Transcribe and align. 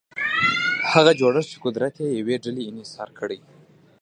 هغه 0.93 1.11
جوړښت 1.19 1.49
چې 1.51 1.57
قدرت 1.65 1.93
د 1.99 2.15
یوې 2.19 2.35
ډلې 2.43 2.63
انحصار 2.71 3.09
کړي. 3.19 3.39